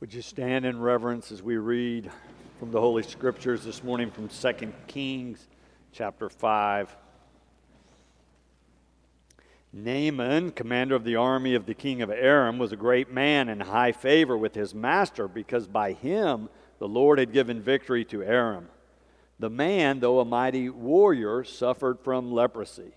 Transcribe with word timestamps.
Would 0.00 0.14
you 0.14 0.22
stand 0.22 0.64
in 0.64 0.80
reverence 0.80 1.30
as 1.30 1.42
we 1.42 1.58
read 1.58 2.10
from 2.58 2.70
the 2.70 2.80
Holy 2.80 3.02
Scriptures 3.02 3.64
this 3.64 3.84
morning 3.84 4.10
from 4.10 4.28
2 4.28 4.72
Kings 4.86 5.46
chapter 5.92 6.30
5? 6.30 6.96
Naaman, 9.74 10.52
commander 10.52 10.94
of 10.94 11.04
the 11.04 11.16
army 11.16 11.54
of 11.54 11.66
the 11.66 11.74
king 11.74 12.00
of 12.00 12.08
Aram, 12.08 12.58
was 12.58 12.72
a 12.72 12.76
great 12.76 13.12
man 13.12 13.50
in 13.50 13.60
high 13.60 13.92
favor 13.92 14.38
with 14.38 14.54
his 14.54 14.74
master 14.74 15.28
because 15.28 15.66
by 15.66 15.92
him 15.92 16.48
the 16.78 16.88
Lord 16.88 17.18
had 17.18 17.34
given 17.34 17.60
victory 17.60 18.06
to 18.06 18.22
Aram. 18.22 18.70
The 19.38 19.50
man, 19.50 20.00
though 20.00 20.20
a 20.20 20.24
mighty 20.24 20.70
warrior, 20.70 21.44
suffered 21.44 22.00
from 22.00 22.32
leprosy. 22.32 22.94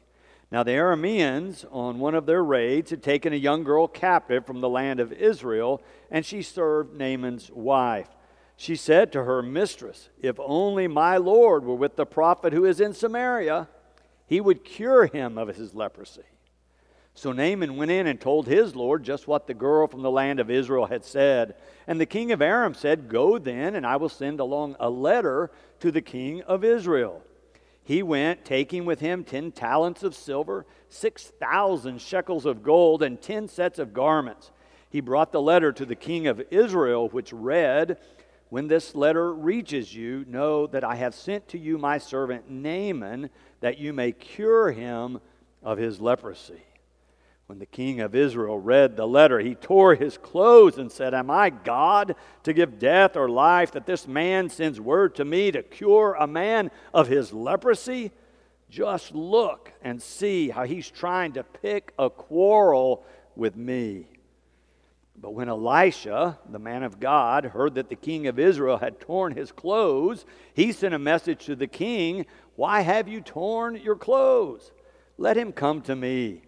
Now, 0.53 0.61
the 0.61 0.73
Arameans, 0.73 1.65
on 1.71 1.97
one 1.97 2.13
of 2.13 2.27
their 2.27 2.43
raids, 2.43 2.91
had 2.91 3.01
taken 3.01 3.33
a 3.33 3.37
young 3.37 3.63
girl 3.63 3.87
captive 3.87 4.45
from 4.45 4.61
the 4.61 4.69
land 4.69 4.99
of 4.99 5.11
Israel, 5.11 5.81
and 6.11 6.23
she 6.23 6.43
served 6.43 6.95
Naaman's 6.95 7.49
wife. 7.49 8.07
She 8.55 8.75
said 8.75 9.11
to 9.11 9.23
her 9.23 9.41
mistress, 9.41 10.09
If 10.21 10.39
only 10.39 10.87
my 10.87 11.17
Lord 11.17 11.65
were 11.65 11.73
with 11.73 11.95
the 11.95 12.05
prophet 12.05 12.53
who 12.53 12.65
is 12.65 12.79
in 12.79 12.93
Samaria, 12.93 13.67
he 14.27 14.39
would 14.39 14.63
cure 14.63 15.07
him 15.07 15.39
of 15.39 15.47
his 15.47 15.73
leprosy. 15.73 16.21
So 17.15 17.31
Naaman 17.31 17.75
went 17.75 17.89
in 17.89 18.05
and 18.05 18.21
told 18.21 18.45
his 18.45 18.75
Lord 18.75 19.03
just 19.03 19.27
what 19.27 19.47
the 19.47 19.55
girl 19.55 19.87
from 19.87 20.03
the 20.03 20.11
land 20.11 20.39
of 20.39 20.51
Israel 20.51 20.85
had 20.85 21.03
said. 21.03 21.55
And 21.87 21.99
the 21.99 22.05
king 22.05 22.31
of 22.31 22.43
Aram 22.43 22.75
said, 22.75 23.09
Go 23.09 23.39
then, 23.39 23.73
and 23.73 23.87
I 23.87 23.95
will 23.95 24.07
send 24.07 24.39
along 24.39 24.75
a 24.79 24.91
letter 24.91 25.49
to 25.79 25.89
the 25.89 26.01
king 26.03 26.43
of 26.43 26.63
Israel. 26.63 27.23
He 27.83 28.01
went, 28.01 28.45
taking 28.45 28.85
with 28.85 29.01
him 29.01 29.23
ten 29.23 29.51
talents 29.51 30.03
of 30.03 30.15
silver, 30.15 30.65
six 30.87 31.25
thousand 31.25 32.01
shekels 32.01 32.45
of 32.45 32.63
gold, 32.63 33.03
and 33.03 33.21
ten 33.21 33.47
sets 33.47 33.77
of 33.77 33.93
garments. 33.93 34.51
He 34.89 35.01
brought 35.01 35.31
the 35.31 35.41
letter 35.41 35.71
to 35.73 35.85
the 35.85 35.95
king 35.95 36.27
of 36.27 36.41
Israel, 36.51 37.09
which 37.09 37.33
read, 37.33 37.97
When 38.49 38.67
this 38.67 38.95
letter 38.95 39.33
reaches 39.33 39.93
you, 39.93 40.23
know 40.27 40.67
that 40.67 40.83
I 40.83 40.95
have 40.95 41.15
sent 41.15 41.47
to 41.49 41.57
you 41.57 41.77
my 41.77 41.97
servant 41.97 42.49
Naaman, 42.49 43.29
that 43.59 43.79
you 43.79 43.91
may 43.91 44.11
cure 44.11 44.71
him 44.71 45.19
of 45.61 45.77
his 45.77 45.99
leprosy. 45.99 46.61
When 47.53 47.59
the 47.59 47.67
king 47.67 47.99
of 47.99 48.15
Israel 48.15 48.57
read 48.57 48.97
the 48.97 49.07
letter, 49.07 49.37
he 49.37 49.53
tore 49.53 49.93
his 49.93 50.17
clothes 50.17 50.79
and 50.79 50.91
said, 50.91 51.13
Am 51.13 51.29
I 51.29 51.51
God 51.51 52.15
to 52.41 52.51
give 52.51 52.79
death 52.79 53.15
or 53.15 53.29
life 53.29 53.73
that 53.73 53.85
this 53.85 54.07
man 54.07 54.49
sends 54.49 54.81
word 54.81 55.13
to 55.17 55.23
me 55.23 55.51
to 55.51 55.61
cure 55.61 56.15
a 56.19 56.25
man 56.25 56.71
of 56.95 57.07
his 57.07 57.31
leprosy? 57.31 58.09
Just 58.71 59.13
look 59.13 59.71
and 59.83 60.01
see 60.01 60.49
how 60.49 60.63
he's 60.63 60.89
trying 60.89 61.33
to 61.33 61.43
pick 61.43 61.93
a 61.99 62.09
quarrel 62.09 63.05
with 63.35 63.55
me. 63.55 64.07
But 65.15 65.35
when 65.35 65.47
Elisha, 65.47 66.39
the 66.49 66.57
man 66.57 66.81
of 66.81 66.99
God, 66.99 67.45
heard 67.45 67.75
that 67.75 67.89
the 67.89 67.95
king 67.95 68.25
of 68.25 68.39
Israel 68.39 68.79
had 68.79 68.99
torn 68.99 69.35
his 69.35 69.51
clothes, 69.51 70.25
he 70.55 70.71
sent 70.71 70.95
a 70.95 70.97
message 70.97 71.45
to 71.45 71.55
the 71.55 71.67
king 71.67 72.25
Why 72.55 72.81
have 72.81 73.07
you 73.07 73.21
torn 73.21 73.75
your 73.75 73.95
clothes? 73.95 74.71
Let 75.19 75.37
him 75.37 75.51
come 75.51 75.83
to 75.83 75.95
me 75.95 76.41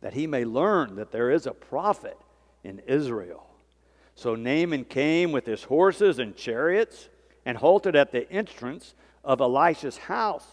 that 0.00 0.14
he 0.14 0.26
may 0.26 0.44
learn 0.44 0.96
that 0.96 1.12
there 1.12 1.30
is 1.30 1.46
a 1.46 1.52
prophet 1.52 2.16
in 2.64 2.80
Israel. 2.80 3.46
So 4.14 4.34
Naaman 4.34 4.84
came 4.84 5.32
with 5.32 5.46
his 5.46 5.64
horses 5.64 6.18
and 6.18 6.36
chariots 6.36 7.08
and 7.44 7.56
halted 7.56 7.96
at 7.96 8.12
the 8.12 8.30
entrance 8.30 8.94
of 9.24 9.40
Elisha's 9.40 9.96
house. 9.96 10.46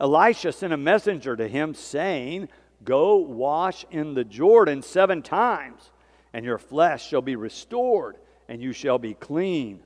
Elisha 0.00 0.52
sent 0.52 0.72
a 0.72 0.76
messenger 0.76 1.36
to 1.36 1.48
him, 1.48 1.74
saying, 1.74 2.48
Go 2.84 3.16
wash 3.16 3.84
in 3.90 4.14
the 4.14 4.24
Jordan 4.24 4.82
seven 4.82 5.22
times, 5.22 5.90
and 6.32 6.44
your 6.44 6.58
flesh 6.58 7.08
shall 7.08 7.22
be 7.22 7.36
restored, 7.36 8.16
and 8.48 8.60
you 8.60 8.72
shall 8.72 8.98
be 8.98 9.14
clean. 9.14 9.82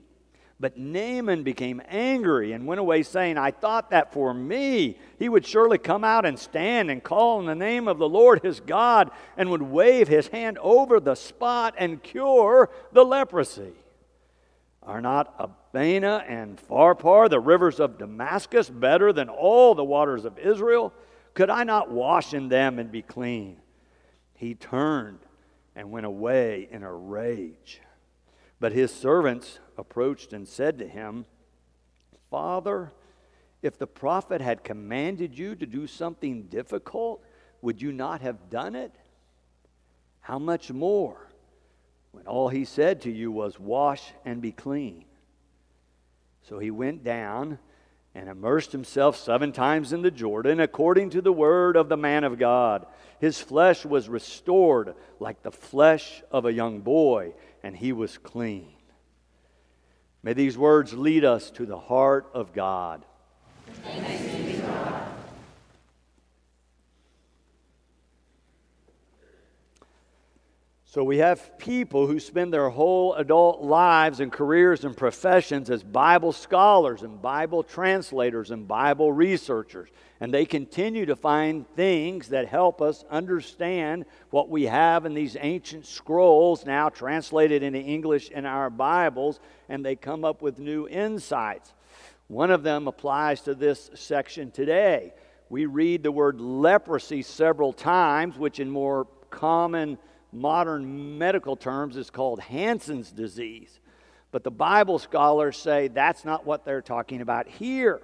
But 0.60 0.76
Naaman 0.76 1.42
became 1.42 1.80
angry 1.88 2.52
and 2.52 2.66
went 2.66 2.80
away, 2.80 3.02
saying, 3.02 3.38
I 3.38 3.50
thought 3.50 3.90
that 3.90 4.12
for 4.12 4.34
me 4.34 4.98
he 5.18 5.30
would 5.30 5.46
surely 5.46 5.78
come 5.78 6.04
out 6.04 6.26
and 6.26 6.38
stand 6.38 6.90
and 6.90 7.02
call 7.02 7.40
in 7.40 7.46
the 7.46 7.54
name 7.54 7.88
of 7.88 7.96
the 7.96 8.08
Lord 8.08 8.42
his 8.42 8.60
God 8.60 9.10
and 9.38 9.50
would 9.50 9.62
wave 9.62 10.06
his 10.06 10.28
hand 10.28 10.58
over 10.58 11.00
the 11.00 11.14
spot 11.14 11.74
and 11.78 12.02
cure 12.02 12.68
the 12.92 13.04
leprosy. 13.04 13.72
Are 14.82 15.00
not 15.00 15.34
Abana 15.38 16.24
and 16.28 16.58
Pharpar, 16.58 17.30
the 17.30 17.40
rivers 17.40 17.80
of 17.80 17.96
Damascus, 17.96 18.68
better 18.68 19.14
than 19.14 19.30
all 19.30 19.74
the 19.74 19.84
waters 19.84 20.26
of 20.26 20.38
Israel? 20.38 20.92
Could 21.32 21.48
I 21.48 21.64
not 21.64 21.90
wash 21.90 22.34
in 22.34 22.50
them 22.50 22.78
and 22.78 22.92
be 22.92 23.00
clean? 23.00 23.56
He 24.34 24.54
turned 24.54 25.20
and 25.74 25.90
went 25.90 26.04
away 26.04 26.68
in 26.70 26.82
a 26.82 26.92
rage. 26.92 27.80
But 28.58 28.72
his 28.72 28.92
servants 28.92 29.58
approached 29.80 30.32
and 30.32 30.46
said 30.46 30.78
to 30.78 30.86
him, 30.86 31.26
Father, 32.30 32.92
if 33.62 33.78
the 33.78 33.86
prophet 33.86 34.40
had 34.40 34.62
commanded 34.62 35.36
you 35.36 35.54
to 35.56 35.66
do 35.66 35.86
something 35.86 36.44
difficult, 36.44 37.22
would 37.60 37.82
you 37.82 37.92
not 37.92 38.20
have 38.20 38.48
done 38.48 38.76
it? 38.76 38.94
How 40.20 40.38
much 40.38 40.70
more 40.70 41.28
when 42.12 42.26
all 42.26 42.48
he 42.48 42.64
said 42.64 43.02
to 43.02 43.10
you 43.10 43.32
was, 43.32 43.58
Wash 43.58 44.12
and 44.24 44.40
be 44.40 44.52
clean? 44.52 45.04
So 46.42 46.58
he 46.58 46.70
went 46.70 47.04
down 47.04 47.58
and 48.14 48.28
immersed 48.28 48.72
himself 48.72 49.16
seven 49.16 49.52
times 49.52 49.92
in 49.92 50.02
the 50.02 50.10
Jordan, 50.10 50.58
according 50.58 51.10
to 51.10 51.20
the 51.20 51.32
word 51.32 51.76
of 51.76 51.88
the 51.88 51.96
man 51.96 52.24
of 52.24 52.38
God. 52.38 52.86
His 53.20 53.40
flesh 53.40 53.84
was 53.84 54.08
restored 54.08 54.94
like 55.20 55.42
the 55.42 55.52
flesh 55.52 56.22
of 56.30 56.44
a 56.44 56.52
young 56.52 56.80
boy, 56.80 57.34
and 57.62 57.76
he 57.76 57.92
was 57.92 58.18
clean. 58.18 58.72
May 60.22 60.34
these 60.34 60.58
words 60.58 60.92
lead 60.92 61.24
us 61.24 61.50
to 61.52 61.64
the 61.64 61.78
heart 61.78 62.26
of 62.34 62.52
God. 62.52 63.02
So 70.92 71.04
we 71.04 71.18
have 71.18 71.56
people 71.56 72.08
who 72.08 72.18
spend 72.18 72.52
their 72.52 72.68
whole 72.68 73.14
adult 73.14 73.62
lives 73.62 74.18
and 74.18 74.32
careers 74.32 74.84
and 74.84 74.96
professions 74.96 75.70
as 75.70 75.84
Bible 75.84 76.32
scholars 76.32 77.02
and 77.02 77.22
Bible 77.22 77.62
translators 77.62 78.50
and 78.50 78.66
Bible 78.66 79.12
researchers. 79.12 79.88
And 80.18 80.34
they 80.34 80.44
continue 80.44 81.06
to 81.06 81.14
find 81.14 81.64
things 81.76 82.30
that 82.30 82.48
help 82.48 82.82
us 82.82 83.04
understand 83.08 84.04
what 84.30 84.48
we 84.48 84.64
have 84.64 85.06
in 85.06 85.14
these 85.14 85.36
ancient 85.40 85.86
scrolls, 85.86 86.66
now 86.66 86.88
translated 86.88 87.62
into 87.62 87.78
English 87.78 88.30
in 88.30 88.44
our 88.44 88.68
Bibles, 88.68 89.38
and 89.68 89.86
they 89.86 89.94
come 89.94 90.24
up 90.24 90.42
with 90.42 90.58
new 90.58 90.88
insights. 90.88 91.72
One 92.26 92.50
of 92.50 92.64
them 92.64 92.88
applies 92.88 93.42
to 93.42 93.54
this 93.54 93.92
section 93.94 94.50
today. 94.50 95.14
We 95.50 95.66
read 95.66 96.02
the 96.02 96.10
word 96.10 96.40
leprosy 96.40 97.22
several 97.22 97.72
times, 97.72 98.36
which 98.36 98.58
in 98.58 98.68
more 98.68 99.06
common 99.30 99.96
modern 100.32 101.18
medical 101.18 101.56
terms 101.56 101.96
is 101.96 102.10
called 102.10 102.40
Hansen's 102.40 103.10
disease. 103.10 103.80
But 104.32 104.44
the 104.44 104.50
Bible 104.50 104.98
scholars 104.98 105.56
say 105.56 105.88
that's 105.88 106.24
not 106.24 106.46
what 106.46 106.64
they're 106.64 106.82
talking 106.82 107.20
about 107.20 107.48
here. 107.48 108.00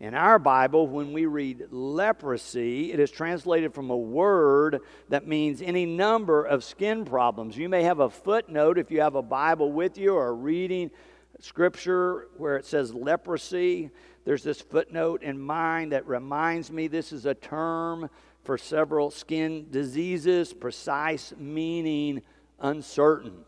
In 0.00 0.14
our 0.14 0.38
Bible, 0.38 0.86
when 0.86 1.12
we 1.12 1.26
read 1.26 1.66
leprosy, 1.70 2.90
it 2.90 2.98
is 2.98 3.10
translated 3.10 3.74
from 3.74 3.90
a 3.90 3.96
word 3.96 4.80
that 5.10 5.26
means 5.26 5.60
any 5.60 5.84
number 5.84 6.42
of 6.42 6.64
skin 6.64 7.04
problems. 7.04 7.54
You 7.54 7.68
may 7.68 7.82
have 7.82 8.00
a 8.00 8.08
footnote 8.08 8.78
if 8.78 8.90
you 8.90 9.02
have 9.02 9.14
a 9.14 9.22
Bible 9.22 9.70
with 9.70 9.98
you 9.98 10.14
or 10.14 10.34
reading 10.34 10.90
scripture 11.38 12.28
where 12.38 12.56
it 12.56 12.64
says 12.64 12.94
leprosy. 12.94 13.90
There's 14.24 14.42
this 14.42 14.62
footnote 14.62 15.22
in 15.22 15.38
mine 15.38 15.90
that 15.90 16.06
reminds 16.06 16.70
me 16.70 16.88
this 16.88 17.12
is 17.12 17.26
a 17.26 17.34
term 17.34 18.08
for 18.44 18.56
several 18.56 19.10
skin 19.10 19.66
diseases, 19.70 20.52
precise 20.52 21.32
meaning 21.38 22.22
uncertain. 22.60 23.44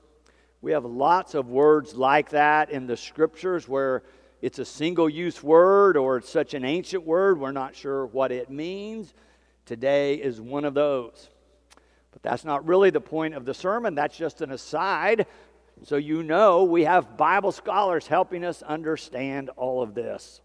We 0.61 0.73
have 0.73 0.85
lots 0.85 1.35
of 1.35 1.49
words 1.49 1.95
like 1.95 2.31
that 2.31 2.71
in 2.71 2.87
the 2.87 2.97
scriptures 2.97 3.69
where 3.69 4.03
it's 4.41 4.59
a 4.59 4.65
single 4.65 5.09
use 5.09 5.43
word 5.43 5.97
or 5.97 6.19
it's 6.19 6.31
such 6.31 6.55
an 6.55 6.65
ancient 6.65 7.05
word, 7.05 7.39
we're 7.39 7.53
not 7.53 7.75
sure 7.75 8.07
what 8.07 8.33
it 8.33 8.51
means. 8.51 9.15
Today 9.67 10.15
is 10.15 10.41
one 10.41 10.65
of 10.65 10.75
those. 10.75 11.31
But 12.11 12.23
that's 12.23 12.45
not 12.45 12.67
really 12.67 12.91
the 12.91 13.01
point 13.01 13.35
of 13.35 13.45
the 13.45 13.55
sermon, 13.55 13.95
that's 13.95 14.17
just 14.17 14.41
an 14.41 14.53
aside. 14.53 15.27
So 15.85 15.97
you 15.97 16.23
know 16.23 16.65
we 16.65 16.85
have 16.85 17.17
Bible 17.17 17.53
scholars 17.53 18.07
helping 18.07 18.45
us 18.45 18.63
understand 18.63 19.51
all 19.57 19.83
of 19.83 19.95
this. 19.95 20.41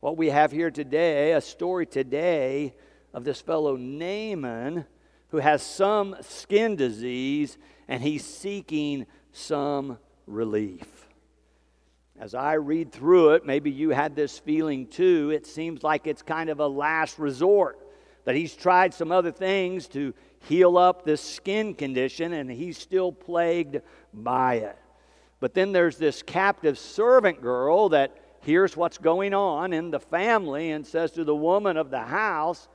What 0.00 0.16
we 0.16 0.28
have 0.28 0.52
here 0.52 0.70
today, 0.70 1.32
a 1.32 1.40
story 1.40 1.86
today 1.86 2.74
of 3.12 3.24
this 3.24 3.40
fellow 3.40 3.76
Naaman 3.76 4.84
who 5.28 5.38
has 5.38 5.62
some 5.62 6.16
skin 6.20 6.76
disease 6.76 7.58
and 7.88 8.02
he's 8.02 8.24
seeking 8.24 9.06
some 9.32 9.98
relief. 10.26 11.08
As 12.18 12.34
I 12.34 12.54
read 12.54 12.92
through 12.92 13.30
it, 13.30 13.46
maybe 13.46 13.70
you 13.70 13.90
had 13.90 14.14
this 14.14 14.38
feeling 14.38 14.86
too. 14.86 15.30
It 15.30 15.46
seems 15.46 15.82
like 15.82 16.06
it's 16.06 16.22
kind 16.22 16.50
of 16.50 16.60
a 16.60 16.66
last 16.66 17.18
resort, 17.18 17.78
that 18.24 18.34
he's 18.34 18.54
tried 18.54 18.92
some 18.92 19.10
other 19.10 19.32
things 19.32 19.88
to 19.88 20.12
heal 20.40 20.76
up 20.76 21.04
this 21.04 21.20
skin 21.20 21.74
condition 21.74 22.34
and 22.34 22.50
he's 22.50 22.76
still 22.76 23.10
plagued 23.10 23.80
by 24.12 24.56
it. 24.56 24.76
But 25.38 25.54
then 25.54 25.72
there's 25.72 25.96
this 25.96 26.22
captive 26.22 26.78
servant 26.78 27.40
girl 27.40 27.88
that 27.90 28.16
hears 28.42 28.76
what's 28.76 28.98
going 28.98 29.32
on 29.32 29.72
in 29.72 29.90
the 29.90 30.00
family 30.00 30.70
and 30.70 30.86
says 30.86 31.12
to 31.12 31.24
the 31.24 31.34
woman 31.34 31.76
of 31.76 31.90
the 31.90 32.00
house, 32.00 32.68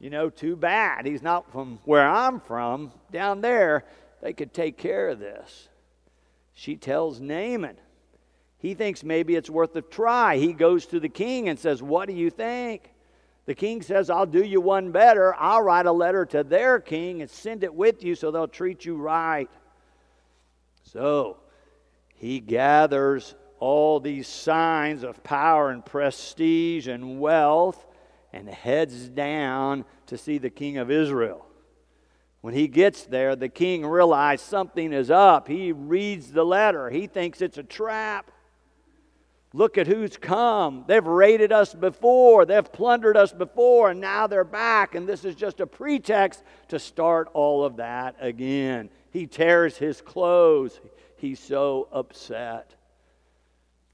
You 0.00 0.08
know, 0.08 0.30
too 0.30 0.56
bad. 0.56 1.06
He's 1.06 1.22
not 1.22 1.52
from 1.52 1.78
where 1.84 2.08
I'm 2.08 2.40
from. 2.40 2.90
Down 3.12 3.42
there, 3.42 3.84
they 4.22 4.32
could 4.32 4.54
take 4.54 4.78
care 4.78 5.10
of 5.10 5.18
this. 5.18 5.68
She 6.54 6.76
tells 6.76 7.20
Naaman. 7.20 7.76
He 8.58 8.74
thinks 8.74 9.04
maybe 9.04 9.36
it's 9.36 9.50
worth 9.50 9.76
a 9.76 9.82
try. 9.82 10.36
He 10.36 10.54
goes 10.54 10.86
to 10.86 11.00
the 11.00 11.08
king 11.08 11.48
and 11.48 11.58
says, 11.58 11.82
What 11.82 12.08
do 12.08 12.14
you 12.14 12.30
think? 12.30 12.90
The 13.44 13.54
king 13.54 13.82
says, 13.82 14.10
I'll 14.10 14.26
do 14.26 14.44
you 14.44 14.60
one 14.60 14.90
better. 14.90 15.34
I'll 15.34 15.62
write 15.62 15.86
a 15.86 15.92
letter 15.92 16.24
to 16.26 16.44
their 16.44 16.78
king 16.78 17.20
and 17.20 17.30
send 17.30 17.62
it 17.62 17.74
with 17.74 18.02
you 18.02 18.14
so 18.14 18.30
they'll 18.30 18.48
treat 18.48 18.84
you 18.84 18.96
right. 18.96 19.50
So 20.84 21.38
he 22.14 22.40
gathers 22.40 23.34
all 23.58 24.00
these 24.00 24.28
signs 24.28 25.02
of 25.02 25.22
power 25.22 25.70
and 25.70 25.84
prestige 25.84 26.86
and 26.86 27.20
wealth 27.20 27.86
and 28.32 28.48
heads 28.48 29.08
down 29.08 29.84
to 30.06 30.18
see 30.18 30.38
the 30.38 30.50
king 30.50 30.78
of 30.78 30.90
Israel. 30.90 31.46
When 32.40 32.54
he 32.54 32.68
gets 32.68 33.04
there, 33.04 33.36
the 33.36 33.48
king 33.48 33.84
realizes 33.84 34.46
something 34.46 34.92
is 34.92 35.10
up. 35.10 35.46
He 35.46 35.72
reads 35.72 36.32
the 36.32 36.44
letter, 36.44 36.90
he 36.90 37.06
thinks 37.06 37.40
it's 37.40 37.58
a 37.58 37.62
trap. 37.62 38.30
Look 39.52 39.78
at 39.78 39.88
who's 39.88 40.16
come. 40.16 40.84
They've 40.86 41.04
raided 41.04 41.50
us 41.50 41.74
before, 41.74 42.46
they've 42.46 42.72
plundered 42.72 43.16
us 43.16 43.32
before, 43.32 43.90
and 43.90 44.00
now 44.00 44.28
they're 44.28 44.44
back, 44.44 44.94
and 44.94 45.08
this 45.08 45.24
is 45.24 45.34
just 45.34 45.60
a 45.60 45.66
pretext 45.66 46.44
to 46.68 46.78
start 46.78 47.28
all 47.34 47.64
of 47.64 47.76
that 47.76 48.14
again. 48.20 48.90
He 49.10 49.26
tears 49.26 49.76
his 49.76 50.00
clothes. 50.00 50.80
He's 51.16 51.40
so 51.40 51.88
upset. 51.92 52.74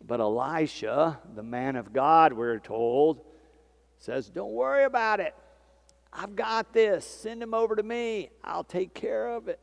But 0.07 0.21
Elisha, 0.21 1.19
the 1.35 1.43
man 1.43 1.77
of 1.77 1.93
God, 1.93 2.33
we're 2.35 2.59
told, 2.59 3.25
says, 4.07 4.29
Don't 4.29 4.53
worry 4.53 4.85
about 4.85 5.21
it. 5.21 5.35
I've 6.13 6.37
got 6.37 6.73
this. 6.73 7.05
Send 7.05 7.43
him 7.43 7.53
over 7.53 7.75
to 7.75 7.83
me. 7.83 8.31
I'll 8.43 8.65
take 8.65 8.95
care 8.95 9.29
of 9.29 9.49
it. 9.49 9.61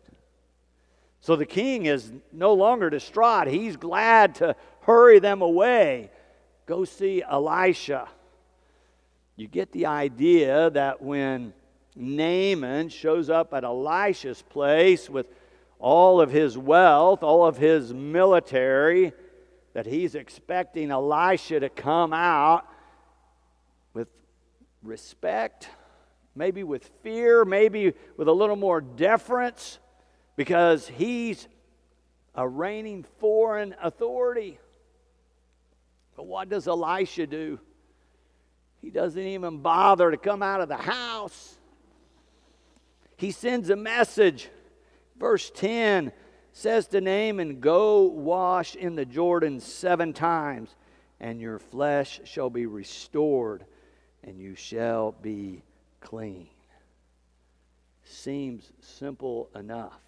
So 1.21 1.37
the 1.37 1.45
king 1.45 1.85
is 1.85 2.11
no 2.33 2.53
longer 2.53 2.89
distraught. 2.89 3.47
He's 3.47 3.77
glad 3.77 4.35
to 4.35 4.55
hurry 4.81 5.19
them 5.19 5.41
away. 5.41 6.11
Go 6.65 6.83
see 6.83 7.23
Elisha. 7.23 8.09
You 9.37 9.47
get 9.47 9.71
the 9.71 9.85
idea 9.85 10.69
that 10.71 11.01
when 11.01 11.53
Naaman 11.95 12.89
shows 12.89 13.29
up 13.29 13.53
at 13.53 13.63
Elisha's 13.63 14.41
place 14.41 15.09
with 15.09 15.27
all 15.79 16.19
of 16.19 16.31
his 16.31 16.57
wealth, 16.57 17.23
all 17.23 17.45
of 17.45 17.57
his 17.57 17.93
military, 17.93 19.13
that 19.73 19.85
he's 19.85 20.15
expecting 20.15 20.91
Elisha 20.91 21.61
to 21.61 21.69
come 21.69 22.13
out 22.13 22.67
with 23.93 24.07
respect, 24.83 25.69
maybe 26.35 26.63
with 26.63 26.89
fear, 27.01 27.45
maybe 27.45 27.93
with 28.17 28.27
a 28.27 28.31
little 28.31 28.55
more 28.55 28.81
deference 28.81 29.79
because 30.35 30.87
he's 30.87 31.47
a 32.35 32.47
reigning 32.47 33.05
foreign 33.19 33.75
authority. 33.81 34.59
But 36.15 36.25
what 36.25 36.49
does 36.49 36.67
Elisha 36.67 37.27
do? 37.27 37.59
He 38.81 38.89
doesn't 38.89 39.21
even 39.21 39.59
bother 39.59 40.11
to 40.11 40.17
come 40.17 40.43
out 40.43 40.61
of 40.61 40.67
the 40.67 40.77
house. 40.77 41.55
He 43.17 43.31
sends 43.31 43.69
a 43.69 43.75
message. 43.75 44.49
Verse 45.17 45.51
10 45.55 46.11
says 46.51 46.87
to 46.87 47.01
Naaman, 47.01 47.59
Go 47.59 48.03
wash 48.03 48.75
in 48.75 48.95
the 48.95 49.05
Jordan 49.05 49.59
seven 49.59 50.13
times, 50.13 50.75
and 51.19 51.39
your 51.39 51.59
flesh 51.59 52.19
shall 52.25 52.49
be 52.49 52.65
restored, 52.65 53.65
and 54.23 54.39
you 54.39 54.55
shall 54.55 55.11
be 55.21 55.61
clean. 55.99 56.47
Seems 58.03 58.71
simple 58.79 59.49
enough. 59.55 59.99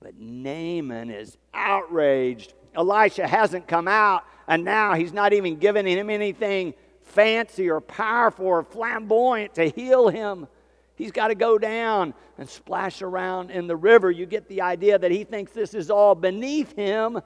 But 0.00 0.18
Naaman 0.18 1.10
is 1.10 1.36
outraged. 1.52 2.54
Elisha 2.74 3.26
hasn't 3.26 3.66
come 3.66 3.88
out, 3.88 4.24
and 4.46 4.64
now 4.64 4.94
he's 4.94 5.12
not 5.12 5.32
even 5.32 5.56
giving 5.56 5.86
him 5.86 6.08
anything 6.08 6.74
fancy 7.02 7.68
or 7.68 7.80
powerful 7.80 8.46
or 8.46 8.62
flamboyant 8.62 9.54
to 9.54 9.68
heal 9.68 10.08
him. 10.08 10.46
He's 10.94 11.12
got 11.12 11.28
to 11.28 11.34
go 11.34 11.58
down 11.58 12.14
and 12.38 12.48
splash 12.48 13.02
around 13.02 13.50
in 13.50 13.66
the 13.66 13.76
river. 13.76 14.10
You 14.10 14.26
get 14.26 14.48
the 14.48 14.62
idea 14.62 14.98
that 14.98 15.10
he 15.10 15.24
thinks 15.24 15.52
this 15.52 15.74
is 15.74 15.90
all 15.90 16.14
beneath 16.14 16.74
him, 16.76 17.20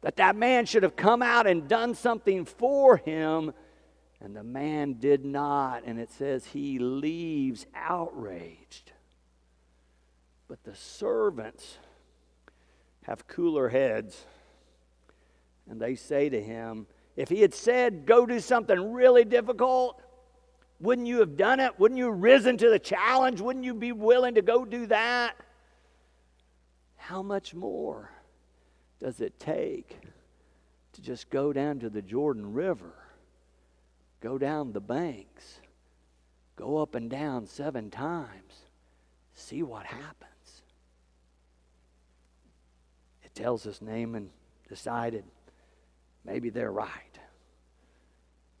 that 0.00 0.16
that 0.16 0.36
man 0.36 0.66
should 0.66 0.82
have 0.82 0.96
come 0.96 1.22
out 1.22 1.46
and 1.46 1.68
done 1.68 1.94
something 1.94 2.44
for 2.44 2.96
him. 2.96 3.52
And 4.24 4.34
the 4.34 4.42
man 4.42 4.94
did 4.94 5.22
not. 5.22 5.84
And 5.84 6.00
it 6.00 6.10
says 6.10 6.46
he 6.46 6.78
leaves 6.78 7.66
outraged. 7.74 8.92
But 10.48 10.64
the 10.64 10.74
servants 10.74 11.76
have 13.02 13.28
cooler 13.28 13.68
heads. 13.68 14.24
And 15.68 15.78
they 15.78 15.94
say 15.94 16.30
to 16.30 16.42
him, 16.42 16.86
If 17.16 17.28
he 17.28 17.42
had 17.42 17.52
said, 17.52 18.06
Go 18.06 18.24
do 18.24 18.40
something 18.40 18.94
really 18.94 19.26
difficult, 19.26 20.00
wouldn't 20.80 21.06
you 21.06 21.20
have 21.20 21.36
done 21.36 21.60
it? 21.60 21.78
Wouldn't 21.78 21.98
you 21.98 22.06
have 22.06 22.20
risen 22.20 22.56
to 22.56 22.70
the 22.70 22.78
challenge? 22.78 23.42
Wouldn't 23.42 23.66
you 23.66 23.74
be 23.74 23.92
willing 23.92 24.36
to 24.36 24.42
go 24.42 24.64
do 24.64 24.86
that? 24.86 25.36
How 26.96 27.22
much 27.22 27.54
more 27.54 28.10
does 29.00 29.20
it 29.20 29.38
take 29.38 29.98
to 30.94 31.02
just 31.02 31.28
go 31.28 31.52
down 31.52 31.80
to 31.80 31.90
the 31.90 32.00
Jordan 32.00 32.54
River, 32.54 33.03
go 34.24 34.38
down 34.38 34.72
the 34.72 34.80
banks, 34.80 35.60
go 36.56 36.78
up 36.78 36.94
and 36.94 37.10
down 37.10 37.46
seven 37.46 37.90
times, 37.90 38.64
see 39.34 39.62
what 39.62 39.84
happens? 39.84 40.62
It 43.22 43.34
tells 43.34 43.66
us 43.66 43.82
Naaman 43.82 44.30
decided 44.66 45.24
maybe 46.24 46.48
they're 46.48 46.72
right. 46.72 47.18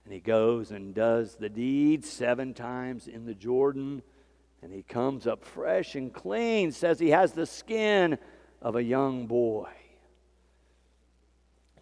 And 0.04 0.12
he 0.12 0.20
goes 0.20 0.70
and 0.70 0.94
does 0.94 1.36
the 1.36 1.48
deed 1.48 2.04
seven 2.04 2.52
times 2.52 3.08
in 3.08 3.24
the 3.24 3.34
Jordan, 3.34 4.02
and 4.60 4.70
he 4.70 4.82
comes 4.82 5.26
up 5.26 5.46
fresh 5.46 5.94
and 5.94 6.12
clean, 6.12 6.72
says 6.72 6.98
he 6.98 7.08
has 7.08 7.32
the 7.32 7.46
skin 7.46 8.18
of 8.60 8.76
a 8.76 8.82
young 8.82 9.26
boy. 9.26 9.70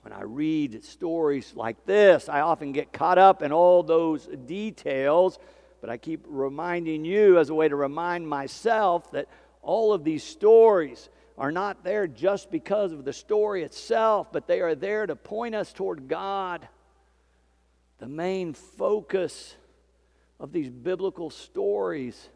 When 0.03 0.13
I 0.13 0.23
read 0.23 0.85
stories 0.85 1.53
like 1.55 1.87
this, 1.87 2.29
I 2.29 2.41
often 2.41 2.73
get 2.73 2.93
caught 2.93 3.19
up 3.19 3.43
in 3.43 3.53
all 3.53 3.85
those 3.85 4.27
details, 4.47 5.39
but 5.81 5.91
I 5.91 5.97
keep 5.97 6.25
reminding 6.29 7.05
you 7.05 7.39
as 7.39 7.51
a 7.51 7.55
way 7.55 7.69
to 7.69 7.77
remind 7.77 8.29
myself 8.29 9.13
that 9.13 9.29
all 9.63 9.93
of 9.93 10.03
these 10.03 10.25
stories 10.25 11.09
are 11.39 11.53
not 11.53 11.85
there 11.85 12.09
just 12.09 12.51
because 12.51 12.93
of 12.93 13.05
the 13.05 13.13
story 13.13 13.63
itself, 13.63 14.33
but 14.33 14.49
they 14.49 14.61
are 14.61 14.75
there 14.75 15.07
to 15.07 15.15
point 15.15 15.55
us 15.55 15.73
toward 15.73 16.09
God. 16.09 16.67
The 17.99 18.09
main 18.09 18.55
focus 18.55 19.55
of 20.41 20.53
these 20.53 20.69
biblical 20.69 21.31
stories 21.31 22.29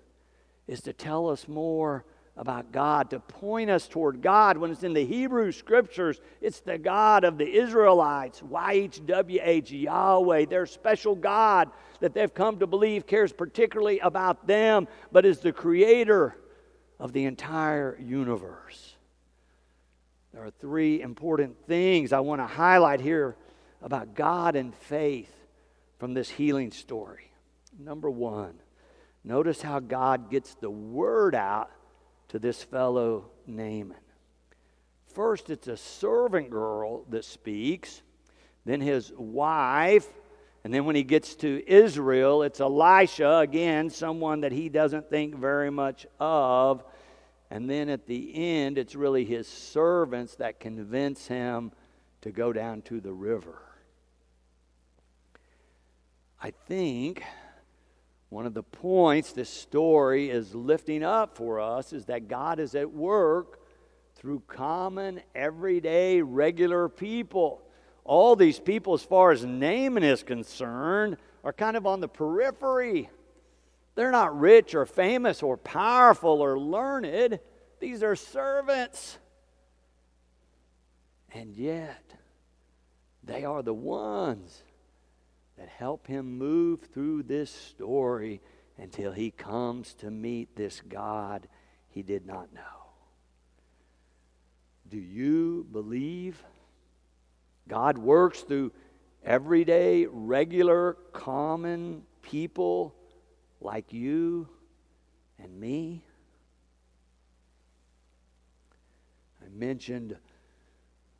is 0.68 0.82
to 0.82 0.92
tell 0.92 1.28
us 1.28 1.49
more 1.49 2.04
about 2.37 2.71
God, 2.71 3.11
to 3.11 3.21
point 3.21 3.71
us 3.71 3.88
toward 3.88 4.21
God. 4.21 4.59
When 4.59 4.71
it's 4.71 4.83
in 4.83 4.93
the 4.93 5.07
Hebrew 5.07 5.52
scriptures, 5.52 6.21
it's 6.40 6.61
the 6.61 6.76
God 6.76 7.25
of 7.25 7.38
the 7.38 7.49
Israelites, 7.49 8.40
YHWH, 8.40 9.83
Yahweh, 9.83 10.45
their 10.45 10.66
special 10.66 11.14
God 11.14 11.71
that 12.00 12.12
they've 12.12 12.33
come 12.33 12.59
to 12.59 12.66
believe 12.66 13.07
cares 13.07 13.33
particularly 13.33 14.00
about 14.00 14.47
them, 14.47 14.87
but 15.11 15.25
is 15.25 15.38
the 15.38 15.52
creator 15.52 16.37
of 17.00 17.12
the 17.12 17.25
entire 17.25 17.97
universe. 17.99 18.97
There 20.35 20.45
are 20.45 20.50
three 20.50 21.00
important 21.00 21.57
things 21.66 22.12
I 22.12 22.21
want 22.21 22.43
to 22.43 22.47
highlight 22.47 23.00
here 23.00 23.37
about 23.81 24.14
God 24.14 24.57
and 24.57 24.75
faith 24.75 25.33
from 25.99 26.12
this 26.12 26.28
healing 26.28 26.71
story. 26.73 27.31
Number 27.78 28.11
one, 28.11 28.55
notice 29.25 29.62
how 29.62 29.81
God 29.81 30.31
gets 30.31 30.55
the 30.57 30.71
word 30.71 31.35
out 31.35 31.71
to 32.28 32.38
this 32.38 32.62
fellow 32.62 33.30
Naaman. 33.47 33.97
First, 35.14 35.50
it's 35.50 35.68
a 35.68 35.76
servant 35.76 36.50
girl 36.50 37.04
that 37.11 37.25
speaks, 37.25 38.02
then 38.64 38.80
his 38.80 39.12
wife, 39.16 40.06
and 40.66 40.75
then 40.75 40.85
when 40.85 40.97
he 40.97 41.04
gets 41.04 41.37
to 41.37 41.62
Israel, 41.64 42.42
it's 42.42 42.61
Elisha, 42.61 43.37
again, 43.37 43.88
someone 43.88 44.40
that 44.40 44.50
he 44.50 44.68
doesn't 44.68 45.09
think 45.09 45.37
very 45.37 45.71
much 45.71 46.09
of. 46.18 46.83
And 47.52 47.71
then 47.71 47.88
at 47.88 48.09
the 48.09 48.35
end, 48.35 48.76
it's 48.76 48.97
really 48.97 49.25
his 49.25 49.47
servants 49.47 50.35
that 50.35 50.59
convince 50.59 51.28
him 51.28 51.71
to 52.23 52.33
go 52.33 52.52
down 52.52 52.83
to 52.83 53.00
the 53.00 53.12
river. 53.12 53.62
I 56.42 56.50
think 56.50 57.23
one 58.37 58.45
of 58.45 58.52
the 58.52 58.62
points 58.62 59.33
this 59.33 59.49
story 59.49 60.28
is 60.28 60.55
lifting 60.55 61.02
up 61.02 61.38
for 61.38 61.59
us 61.59 61.95
is 61.95 62.05
that 62.05 62.28
God 62.28 62.61
is 62.61 62.75
at 62.75 62.93
work 62.93 63.59
through 64.14 64.43
common, 64.47 65.23
everyday, 65.35 66.21
regular 66.21 66.87
people. 66.90 67.62
All 68.05 68.37
these 68.37 68.61
people, 68.61 68.93
as 68.93 69.02
far 69.02 69.31
as 69.31 69.43
Naaman 69.43 70.02
is 70.02 70.23
concerned, 70.23 71.16
are 71.45 71.52
kind 71.55 71.78
of 71.78 71.87
on 71.87 72.00
the 72.00 72.09
periphery. 72.09 73.09
They're 73.95 74.11
not 74.12 74.38
rich 74.38 74.75
or 74.75 74.85
famous 74.85 75.43
or 75.43 75.57
powerful 75.57 76.43
or 76.43 76.59
learned. 76.59 77.40
These 77.81 78.02
are 78.02 78.14
servants. 78.14 79.16
And 81.33 81.57
yet, 81.57 82.05
they 83.25 83.47
are 83.47 83.62
the 83.62 83.73
ones 83.73 84.62
that 85.58 85.68
help 85.68 86.06
him 86.06 86.36
move 86.38 86.80
through 86.92 87.22
this 87.22 87.50
story 87.50 88.40
until 88.78 89.12
he 89.12 89.30
comes 89.30 89.94
to 89.94 90.10
meet 90.10 90.54
this 90.54 90.82
God 90.86 91.48
he 91.88 92.02
did 92.02 92.26
not 92.26 92.52
know. 92.52 92.60
Do 94.88 94.98
you 94.98 95.66
believe 95.72 96.42
God 97.66 97.98
works 97.98 98.42
through 98.42 98.72
everyday, 99.25 100.06
regular, 100.06 100.96
common 101.12 102.02
people 102.22 102.94
like 103.60 103.92
you 103.92 104.48
and 105.42 105.58
me? 105.58 106.04
I 109.44 109.48
mentioned 109.48 110.16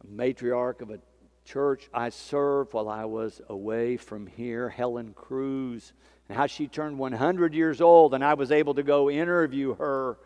a 0.03 0.07
matriarch 0.07 0.83
of 0.83 0.91
a 0.91 0.99
church 1.47 1.89
I 1.95 2.11
served 2.11 2.75
while 2.75 2.89
I 2.89 3.05
was 3.05 3.41
away 3.49 3.97
from 3.97 4.27
here, 4.27 4.69
Helen 4.69 5.15
Cruz, 5.15 5.93
and 6.29 6.37
how 6.37 6.47
she 6.47 6.67
turned 6.67 6.99
100 6.99 7.55
years 7.55 7.81
old, 7.81 8.15
and 8.15 8.25
I 8.25 8.35
was 8.35 8.51
able 8.51 8.75
to 8.75 8.83
go 8.83 9.09
interview 9.09 9.75
her, 9.77 10.19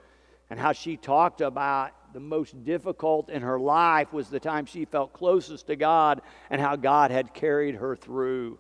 and 0.49 0.59
how 0.59 0.73
she 0.73 0.97
talked 0.97 1.43
about 1.43 1.93
the 2.13 2.21
most 2.21 2.65
difficult 2.65 3.29
in 3.29 3.43
her 3.43 3.61
life 3.61 4.13
was 4.13 4.31
the 4.31 4.41
time 4.41 4.67
she 4.67 4.85
felt 4.85 5.13
closest 5.13 5.67
to 5.69 5.77
God 5.77 6.23
and 6.49 6.61
how 6.61 6.75
God 6.75 7.11
had 7.11 7.35
carried 7.35 7.77
her 7.77 7.95
through. 7.95 8.59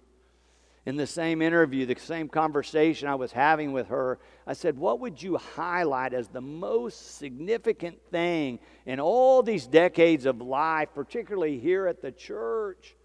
In 0.86 0.96
the 0.96 1.06
same 1.06 1.42
interview, 1.42 1.84
the 1.84 1.96
same 1.98 2.28
conversation 2.28 3.06
I 3.06 3.14
was 3.14 3.32
having 3.32 3.72
with 3.72 3.88
her, 3.88 4.18
I 4.46 4.54
said, 4.54 4.78
What 4.78 5.00
would 5.00 5.22
you 5.22 5.36
highlight 5.36 6.14
as 6.14 6.28
the 6.28 6.40
most 6.40 7.18
significant 7.18 7.98
thing 8.10 8.60
in 8.86 8.98
all 8.98 9.42
these 9.42 9.66
decades 9.66 10.24
of 10.24 10.40
life, 10.40 10.88
particularly 10.94 11.58
here 11.58 11.86
at 11.86 12.00
the 12.00 12.12
church? 12.12 12.96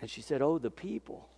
And 0.00 0.08
she 0.08 0.22
said, 0.22 0.40
Oh, 0.40 0.58
the 0.58 0.70
people. 0.70 1.28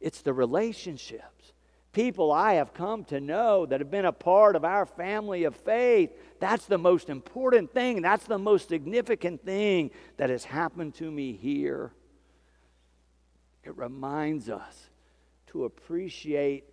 It's 0.00 0.22
the 0.22 0.32
relationships 0.32 1.54
people 1.94 2.32
I 2.32 2.54
have 2.54 2.74
come 2.74 3.04
to 3.04 3.20
know 3.20 3.64
that 3.64 3.80
have 3.80 3.90
been 3.90 4.04
a 4.04 4.12
part 4.12 4.56
of 4.56 4.64
our 4.64 4.84
family 4.84 5.44
of 5.44 5.54
faith. 5.54 6.10
That's 6.40 6.66
the 6.66 6.76
most 6.76 7.08
important 7.08 7.72
thing. 7.72 8.02
That's 8.02 8.26
the 8.26 8.38
most 8.38 8.68
significant 8.68 9.44
thing 9.44 9.92
that 10.18 10.28
has 10.28 10.44
happened 10.44 10.94
to 10.96 11.10
me 11.10 11.32
here. 11.32 11.92
It 13.64 13.76
reminds 13.76 14.48
us 14.48 14.90
to 15.48 15.64
appreciate 15.64 16.64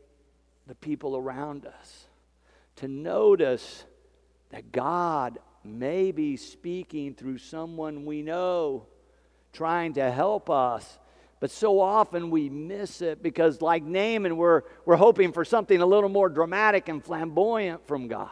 the 0.67 0.75
people 0.75 1.15
around 1.17 1.65
us, 1.65 2.05
to 2.77 2.87
notice 2.87 3.85
that 4.49 4.71
God 4.71 5.39
may 5.63 6.11
be 6.11 6.37
speaking 6.37 7.13
through 7.13 7.37
someone 7.37 8.05
we 8.05 8.21
know, 8.21 8.87
trying 9.53 9.93
to 9.93 10.11
help 10.11 10.49
us 10.49 10.99
but 11.41 11.49
so 11.49 11.81
often 11.81 12.29
we 12.29 12.49
miss 12.49 13.01
it 13.01 13.23
because, 13.23 13.63
like 13.63 13.83
Naaman, 13.83 14.37
we're, 14.37 14.61
we're 14.85 14.95
hoping 14.95 15.33
for 15.33 15.43
something 15.43 15.81
a 15.81 15.85
little 15.85 16.07
more 16.07 16.29
dramatic 16.29 16.87
and 16.87 17.03
flamboyant 17.03 17.87
from 17.87 18.07
God. 18.07 18.29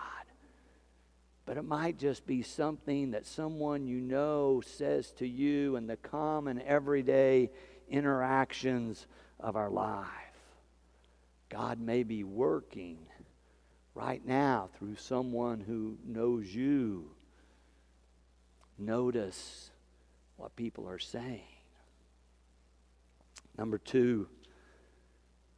But 1.47 1.57
it 1.57 1.63
might 1.63 1.97
just 1.97 2.27
be 2.27 2.43
something 2.43 3.11
that 3.11 3.25
someone 3.25 3.87
you 3.87 3.99
know 3.99 4.61
says 4.63 5.11
to 5.13 5.27
you 5.27 5.75
in 5.75 5.87
the 5.87 5.97
common, 5.97 6.61
everyday 6.61 7.49
interactions 7.89 9.08
of 9.39 9.55
our 9.55 9.69
life. 9.69 10.05
God 11.50 11.79
may 11.79 12.03
be 12.03 12.24
working 12.24 13.00
right 13.96 14.25
now 14.25 14.69
through 14.77 14.96
someone 14.96 15.60
who 15.60 15.98
knows 16.05 16.53
you. 16.53 17.10
Notice 18.77 19.72
what 20.38 20.55
people 20.55 20.88
are 20.88 21.00
saying. 21.00 21.41
Number 23.58 23.77
two, 23.77 24.29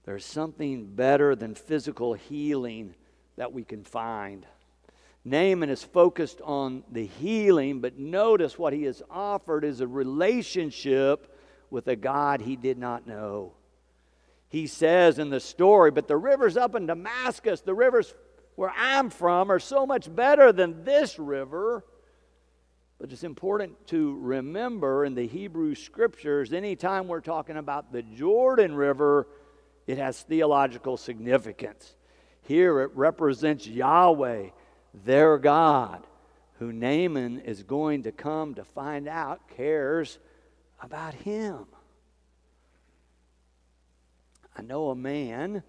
there's 0.05 0.25
something 0.25 0.87
better 0.87 1.35
than 1.35 1.53
physical 1.53 2.13
healing 2.13 2.95
that 3.37 3.53
we 3.53 3.63
can 3.63 3.83
find. 3.83 4.45
Naaman 5.23 5.69
is 5.69 5.83
focused 5.83 6.41
on 6.41 6.83
the 6.91 7.05
healing, 7.05 7.79
but 7.79 7.99
notice 7.99 8.57
what 8.57 8.73
he 8.73 8.83
has 8.83 9.03
offered 9.11 9.63
is 9.63 9.81
a 9.81 9.87
relationship 9.87 11.37
with 11.71 11.87
a 11.87 11.95
God 11.95 12.41
he 12.41 12.55
did 12.55 12.77
not 12.77 13.07
know. 13.07 13.53
He 14.49 14.67
says 14.67 15.17
in 15.17 15.29
the 15.29 15.39
story, 15.39 15.89
But 15.89 16.07
the 16.07 16.17
rivers 16.17 16.57
up 16.57 16.75
in 16.75 16.85
Damascus, 16.85 17.61
the 17.61 17.73
rivers 17.73 18.13
where 18.55 18.73
I'm 18.77 19.09
from, 19.09 19.49
are 19.49 19.59
so 19.59 19.87
much 19.87 20.13
better 20.13 20.51
than 20.51 20.83
this 20.83 21.17
river. 21.17 21.85
But 22.99 23.11
it's 23.11 23.23
important 23.23 23.87
to 23.87 24.19
remember 24.19 25.05
in 25.05 25.15
the 25.15 25.25
Hebrew 25.25 25.73
scriptures, 25.73 26.53
anytime 26.53 27.07
we're 27.07 27.21
talking 27.21 27.57
about 27.57 27.91
the 27.91 28.03
Jordan 28.03 28.75
River, 28.75 29.27
it 29.87 29.97
has 29.97 30.21
theological 30.21 30.97
significance. 30.97 31.95
Here 32.43 32.81
it 32.81 32.91
represents 32.93 33.65
Yahweh, 33.65 34.49
their 35.05 35.37
God, 35.37 36.05
who 36.59 36.73
Naaman 36.73 37.39
is 37.39 37.63
going 37.63 38.03
to 38.03 38.11
come 38.11 38.55
to 38.55 38.63
find 38.63 39.07
out 39.07 39.47
cares 39.55 40.19
about 40.81 41.13
him. 41.13 41.65
I 44.57 44.61
know 44.61 44.89
a 44.89 44.95
man 44.95 45.63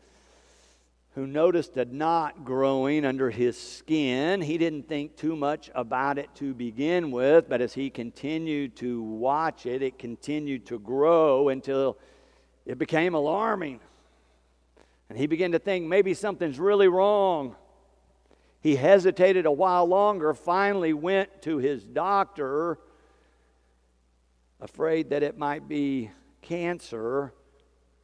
who 1.14 1.26
noticed 1.26 1.76
a 1.76 1.84
knot 1.84 2.44
growing 2.44 3.04
under 3.04 3.30
his 3.30 3.58
skin. 3.58 4.40
He 4.40 4.56
didn't 4.56 4.88
think 4.88 5.16
too 5.16 5.36
much 5.36 5.70
about 5.74 6.18
it 6.18 6.34
to 6.36 6.54
begin 6.54 7.10
with, 7.10 7.48
but 7.48 7.60
as 7.60 7.74
he 7.74 7.90
continued 7.90 8.76
to 8.76 9.02
watch 9.02 9.66
it, 9.66 9.82
it 9.82 9.98
continued 9.98 10.66
to 10.66 10.78
grow 10.78 11.50
until 11.50 11.98
it 12.64 12.78
became 12.78 13.14
alarming. 13.14 13.80
And 15.10 15.18
he 15.18 15.26
began 15.26 15.52
to 15.52 15.58
think 15.58 15.86
maybe 15.86 16.14
something's 16.14 16.58
really 16.58 16.88
wrong. 16.88 17.56
He 18.62 18.76
hesitated 18.76 19.44
a 19.44 19.52
while 19.52 19.84
longer, 19.84 20.32
finally 20.32 20.94
went 20.94 21.42
to 21.42 21.58
his 21.58 21.84
doctor, 21.84 22.78
afraid 24.62 25.10
that 25.10 25.22
it 25.22 25.36
might 25.36 25.68
be 25.68 26.10
cancer. 26.40 27.34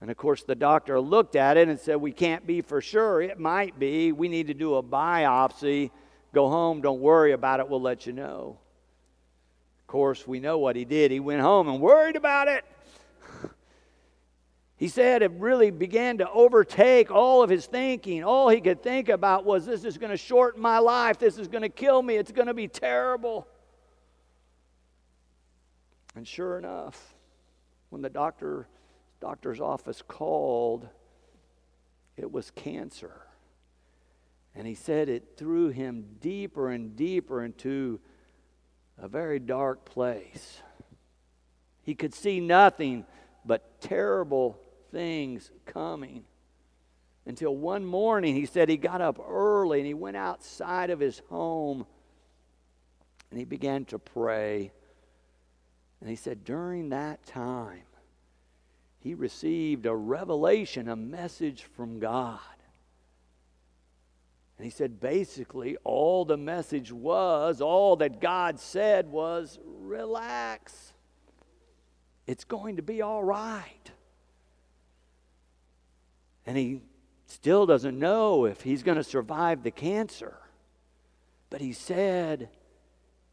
And 0.00 0.10
of 0.10 0.16
course, 0.16 0.42
the 0.42 0.54
doctor 0.54 1.00
looked 1.00 1.36
at 1.36 1.56
it 1.56 1.68
and 1.68 1.78
said, 1.78 1.96
We 1.96 2.12
can't 2.12 2.46
be 2.46 2.60
for 2.60 2.80
sure. 2.80 3.22
It 3.22 3.38
might 3.38 3.78
be. 3.78 4.12
We 4.12 4.28
need 4.28 4.48
to 4.48 4.54
do 4.54 4.74
a 4.74 4.82
biopsy. 4.82 5.90
Go 6.34 6.50
home. 6.50 6.82
Don't 6.82 7.00
worry 7.00 7.32
about 7.32 7.60
it. 7.60 7.68
We'll 7.68 7.80
let 7.80 8.06
you 8.06 8.12
know. 8.12 8.58
Of 9.80 9.86
course, 9.86 10.26
we 10.26 10.40
know 10.40 10.58
what 10.58 10.76
he 10.76 10.84
did. 10.84 11.10
He 11.10 11.20
went 11.20 11.40
home 11.40 11.68
and 11.68 11.80
worried 11.80 12.16
about 12.16 12.48
it. 12.48 12.64
He 14.76 14.86
said 14.86 15.22
it 15.22 15.32
really 15.32 15.72
began 15.72 16.18
to 16.18 16.30
overtake 16.30 17.10
all 17.10 17.42
of 17.42 17.50
his 17.50 17.66
thinking. 17.66 18.22
All 18.22 18.48
he 18.48 18.60
could 18.60 18.80
think 18.80 19.08
about 19.08 19.44
was 19.44 19.66
this 19.66 19.84
is 19.84 19.98
going 19.98 20.12
to 20.12 20.16
shorten 20.16 20.62
my 20.62 20.78
life. 20.78 21.18
This 21.18 21.36
is 21.36 21.48
going 21.48 21.62
to 21.62 21.68
kill 21.68 22.00
me. 22.00 22.14
It's 22.14 22.30
going 22.30 22.46
to 22.46 22.54
be 22.54 22.68
terrible. 22.68 23.48
And 26.18 26.26
sure 26.26 26.58
enough, 26.58 27.14
when 27.90 28.02
the 28.02 28.10
doctor 28.10 28.66
doctor's 29.20 29.60
office 29.60 30.02
called, 30.02 30.88
it 32.16 32.32
was 32.32 32.50
cancer. 32.50 33.20
And 34.52 34.66
he 34.66 34.74
said 34.74 35.08
it 35.08 35.36
threw 35.36 35.68
him 35.68 36.16
deeper 36.18 36.70
and 36.70 36.96
deeper 36.96 37.44
into 37.44 38.00
a 39.00 39.06
very 39.06 39.38
dark 39.38 39.84
place. 39.84 40.60
He 41.84 41.94
could 41.94 42.12
see 42.12 42.40
nothing 42.40 43.06
but 43.44 43.80
terrible 43.80 44.58
things 44.90 45.52
coming. 45.66 46.24
Until 47.26 47.54
one 47.54 47.84
morning, 47.84 48.34
he 48.34 48.44
said 48.44 48.68
he 48.68 48.76
got 48.76 49.00
up 49.00 49.20
early 49.24 49.78
and 49.78 49.86
he 49.86 49.94
went 49.94 50.16
outside 50.16 50.90
of 50.90 50.98
his 50.98 51.22
home 51.28 51.86
and 53.30 53.38
he 53.38 53.44
began 53.44 53.84
to 53.84 54.00
pray. 54.00 54.72
And 56.00 56.08
he 56.08 56.16
said, 56.16 56.44
during 56.44 56.90
that 56.90 57.24
time, 57.26 57.82
he 59.00 59.14
received 59.14 59.86
a 59.86 59.94
revelation, 59.94 60.88
a 60.88 60.96
message 60.96 61.62
from 61.62 61.98
God. 61.98 62.38
And 64.56 64.64
he 64.64 64.70
said 64.70 65.00
basically, 65.00 65.76
all 65.84 66.24
the 66.24 66.36
message 66.36 66.92
was, 66.92 67.60
all 67.60 67.96
that 67.96 68.20
God 68.20 68.58
said 68.58 69.10
was, 69.10 69.58
relax. 69.64 70.92
It's 72.26 72.44
going 72.44 72.76
to 72.76 72.82
be 72.82 73.00
all 73.00 73.22
right. 73.22 73.90
And 76.44 76.56
he 76.56 76.80
still 77.26 77.66
doesn't 77.66 77.98
know 77.98 78.46
if 78.46 78.62
he's 78.62 78.82
going 78.82 78.96
to 78.96 79.04
survive 79.04 79.62
the 79.62 79.70
cancer. 79.70 80.36
But 81.50 81.60
he 81.60 81.72
said, 81.72 82.48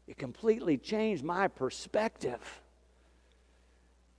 It 0.06 0.16
completely 0.18 0.78
changed 0.78 1.24
my 1.24 1.48
perspective. 1.48 2.60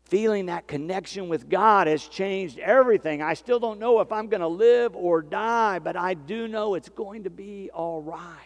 Feeling 0.05 0.45
that 0.45 0.67
connection 0.67 1.27
with 1.27 1.49
God 1.49 1.87
has 1.87 2.07
changed 2.07 2.59
everything. 2.59 3.21
I 3.21 3.33
still 3.33 3.59
don't 3.59 3.79
know 3.79 3.99
if 3.99 4.11
I'm 4.11 4.27
going 4.27 4.41
to 4.41 4.47
live 4.47 4.95
or 4.95 5.21
die, 5.21 5.79
but 5.79 5.97
I 5.97 6.13
do 6.13 6.47
know 6.47 6.75
it's 6.75 6.89
going 6.89 7.23
to 7.23 7.29
be 7.29 7.69
all 7.73 8.01
right. 8.01 8.43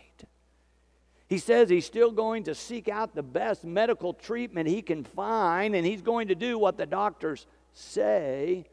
He 1.27 1.37
says 1.37 1.69
he's 1.69 1.85
still 1.85 2.11
going 2.11 2.43
to 2.43 2.55
seek 2.55 2.89
out 2.89 3.15
the 3.15 3.23
best 3.23 3.63
medical 3.63 4.13
treatment 4.13 4.67
he 4.67 4.81
can 4.81 5.03
find, 5.03 5.75
and 5.75 5.85
he's 5.85 6.01
going 6.01 6.27
to 6.27 6.35
do 6.35 6.57
what 6.57 6.77
the 6.77 6.85
doctors 6.85 7.45
say. 7.73 8.65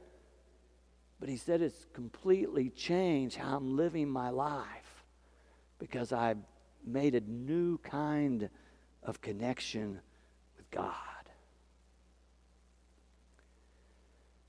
But 1.20 1.28
he 1.28 1.37
said 1.37 1.62
it's 1.62 1.87
completely 1.92 2.70
changed 2.70 3.37
how 3.37 3.56
I'm 3.56 3.76
living 3.76 4.08
my 4.08 4.30
life 4.30 5.04
because 5.78 6.12
I've 6.12 6.38
made 6.85 7.14
a 7.14 7.20
new 7.20 7.78
kind 7.78 8.49
of 9.02 9.20
connection 9.20 10.00
with 10.56 10.70
God. 10.70 10.94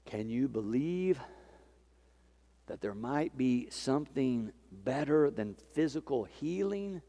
Can 0.06 0.30
you 0.30 0.48
believe 0.48 1.20
that 2.68 2.82
there 2.82 2.96
might 2.96 3.38
be 3.38 3.70
something 3.70 4.52
better 4.72 5.30
than 5.30 5.56
physical 5.74 6.24
healing 6.24 7.02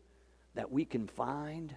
that 0.55 0.71
we 0.71 0.85
can 0.85 1.07
find? 1.07 1.75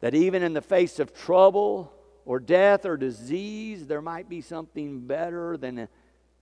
That 0.00 0.14
even 0.14 0.42
in 0.42 0.54
the 0.54 0.62
face 0.62 0.98
of 0.98 1.14
trouble 1.14 1.92
or 2.24 2.40
death 2.40 2.86
or 2.86 2.96
disease, 2.96 3.86
there 3.86 4.02
might 4.02 4.28
be 4.28 4.40
something 4.40 5.00
better 5.00 5.56
than 5.56 5.88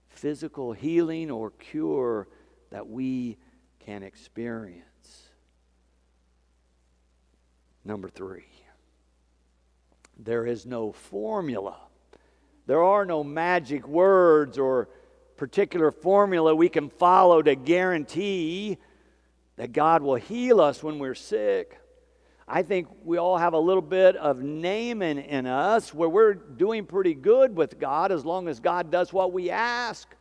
physical 0.07 0.71
healing 0.71 1.29
or 1.29 1.51
cure 1.51 2.27
that 2.69 2.87
we 2.87 3.37
can 3.79 4.03
experience. 4.03 4.92
Number 7.85 8.09
three, 8.09 8.45
there 10.17 10.45
is 10.45 10.65
no 10.65 10.91
formula. 10.91 11.77
There 12.65 12.81
are 12.81 13.05
no 13.05 13.23
magic 13.23 13.87
words 13.87 14.57
or 14.57 14.87
particular 15.35 15.91
formula 15.91 16.55
we 16.55 16.69
can 16.69 16.89
follow 16.89 17.41
to 17.41 17.55
guarantee 17.55 18.77
that 19.57 19.73
God 19.73 20.01
will 20.01 20.15
heal 20.15 20.61
us 20.61 20.81
when 20.81 20.97
we're 20.97 21.15
sick. 21.15 21.77
I 22.47 22.61
think 22.61 22.87
we 23.03 23.17
all 23.17 23.37
have 23.37 23.53
a 23.53 23.59
little 23.59 23.81
bit 23.81 24.15
of 24.15 24.41
Naaman 24.41 25.19
in 25.19 25.45
us 25.45 25.93
where 25.93 26.09
we're 26.09 26.33
doing 26.33 26.85
pretty 26.85 27.13
good 27.13 27.55
with 27.55 27.79
God 27.79 28.11
as 28.11 28.25
long 28.25 28.47
as 28.47 28.59
God 28.59 28.91
does 28.91 29.11
what 29.11 29.33
we 29.33 29.49
ask. 29.49 30.13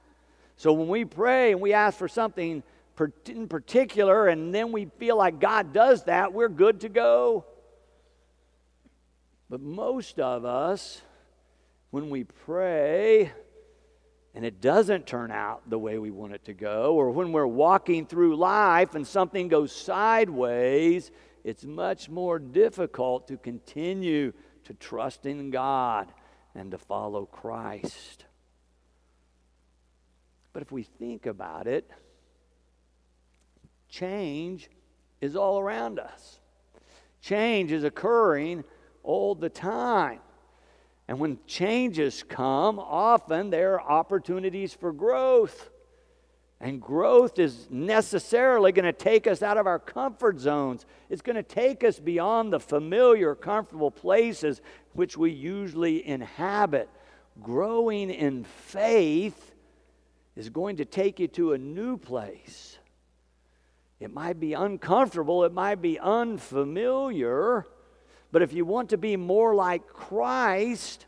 So 0.56 0.72
when 0.72 0.88
we 0.88 1.04
pray 1.04 1.52
and 1.52 1.60
we 1.60 1.72
ask 1.72 1.98
for 1.98 2.08
something 2.08 2.62
in 3.26 3.48
particular 3.48 4.28
and 4.28 4.54
then 4.54 4.70
we 4.72 4.86
feel 4.98 5.16
like 5.16 5.40
God 5.40 5.72
does 5.72 6.04
that, 6.04 6.32
we're 6.32 6.48
good 6.48 6.80
to 6.80 6.88
go. 6.88 7.44
But 9.52 9.60
most 9.60 10.18
of 10.18 10.46
us, 10.46 11.02
when 11.90 12.08
we 12.08 12.24
pray 12.24 13.30
and 14.34 14.46
it 14.46 14.62
doesn't 14.62 15.06
turn 15.06 15.30
out 15.30 15.68
the 15.68 15.78
way 15.78 15.98
we 15.98 16.10
want 16.10 16.32
it 16.32 16.46
to 16.46 16.54
go, 16.54 16.94
or 16.94 17.10
when 17.10 17.32
we're 17.32 17.46
walking 17.46 18.06
through 18.06 18.36
life 18.36 18.94
and 18.94 19.06
something 19.06 19.48
goes 19.48 19.70
sideways, 19.70 21.10
it's 21.44 21.64
much 21.64 22.08
more 22.08 22.38
difficult 22.38 23.28
to 23.28 23.36
continue 23.36 24.32
to 24.64 24.72
trust 24.72 25.26
in 25.26 25.50
God 25.50 26.10
and 26.54 26.70
to 26.70 26.78
follow 26.78 27.26
Christ. 27.26 28.24
But 30.54 30.62
if 30.62 30.72
we 30.72 30.82
think 30.82 31.26
about 31.26 31.66
it, 31.66 31.90
change 33.90 34.70
is 35.20 35.36
all 35.36 35.60
around 35.60 35.98
us. 35.98 36.40
Change 37.20 37.70
is 37.70 37.84
occurring 37.84 38.64
all 39.02 39.34
the 39.34 39.48
time. 39.48 40.20
And 41.08 41.18
when 41.18 41.38
changes 41.46 42.24
come, 42.28 42.78
often 42.78 43.50
there 43.50 43.80
are 43.80 43.90
opportunities 43.90 44.72
for 44.72 44.92
growth. 44.92 45.70
And 46.60 46.80
growth 46.80 47.40
is 47.40 47.66
necessarily 47.70 48.70
going 48.70 48.84
to 48.84 48.92
take 48.92 49.26
us 49.26 49.42
out 49.42 49.58
of 49.58 49.66
our 49.66 49.80
comfort 49.80 50.38
zones. 50.38 50.86
It's 51.10 51.20
going 51.20 51.36
to 51.36 51.42
take 51.42 51.82
us 51.82 51.98
beyond 51.98 52.52
the 52.52 52.60
familiar, 52.60 53.34
comfortable 53.34 53.90
places 53.90 54.62
which 54.92 55.18
we 55.18 55.32
usually 55.32 56.06
inhabit. 56.06 56.88
Growing 57.42 58.10
in 58.10 58.44
faith 58.44 59.52
is 60.36 60.50
going 60.50 60.76
to 60.76 60.84
take 60.84 61.18
you 61.18 61.26
to 61.28 61.52
a 61.52 61.58
new 61.58 61.96
place. 61.96 62.78
It 63.98 64.12
might 64.12 64.38
be 64.40 64.52
uncomfortable, 64.52 65.44
it 65.44 65.52
might 65.52 65.82
be 65.82 65.98
unfamiliar, 65.98 67.66
but 68.32 68.40
if 68.40 68.54
you 68.54 68.64
want 68.64 68.88
to 68.90 68.98
be 68.98 69.16
more 69.16 69.54
like 69.54 69.86
Christ, 69.86 71.04